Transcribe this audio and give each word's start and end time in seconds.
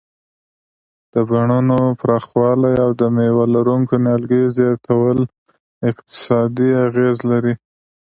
د 1.13 1.15
بڼونو 1.27 1.77
پراخوالی 1.99 2.75
او 2.83 2.89
د 2.99 3.01
مېوه 3.15 3.45
لرونکو 3.55 3.95
نیالګیو 4.05 4.53
زیاتول 4.57 5.17
اقتصادي 5.89 6.69
اغیز 6.87 7.17
لري. 7.31 7.53